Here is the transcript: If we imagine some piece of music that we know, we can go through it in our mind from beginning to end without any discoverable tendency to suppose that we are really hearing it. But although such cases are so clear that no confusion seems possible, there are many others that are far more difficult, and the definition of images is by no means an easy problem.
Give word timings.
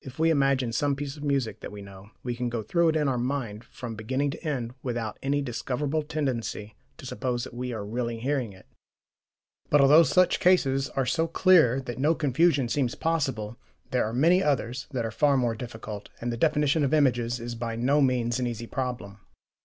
If 0.00 0.18
we 0.18 0.30
imagine 0.30 0.72
some 0.72 0.96
piece 0.96 1.16
of 1.16 1.22
music 1.22 1.60
that 1.60 1.70
we 1.70 1.80
know, 1.80 2.10
we 2.24 2.34
can 2.34 2.48
go 2.48 2.60
through 2.60 2.88
it 2.88 2.96
in 2.96 3.06
our 3.08 3.16
mind 3.16 3.62
from 3.62 3.94
beginning 3.94 4.30
to 4.32 4.44
end 4.44 4.74
without 4.82 5.16
any 5.22 5.42
discoverable 5.42 6.02
tendency 6.02 6.74
to 6.96 7.06
suppose 7.06 7.44
that 7.44 7.54
we 7.54 7.72
are 7.72 7.84
really 7.86 8.18
hearing 8.18 8.52
it. 8.52 8.66
But 9.70 9.80
although 9.80 10.02
such 10.02 10.40
cases 10.40 10.88
are 10.96 11.06
so 11.06 11.28
clear 11.28 11.80
that 11.82 12.00
no 12.00 12.16
confusion 12.16 12.68
seems 12.68 12.96
possible, 12.96 13.56
there 13.92 14.04
are 14.04 14.12
many 14.12 14.42
others 14.42 14.88
that 14.90 15.04
are 15.06 15.12
far 15.12 15.36
more 15.36 15.54
difficult, 15.54 16.08
and 16.20 16.32
the 16.32 16.36
definition 16.36 16.82
of 16.82 16.92
images 16.92 17.38
is 17.38 17.54
by 17.54 17.76
no 17.76 18.00
means 18.00 18.40
an 18.40 18.48
easy 18.48 18.66
problem. 18.66 19.20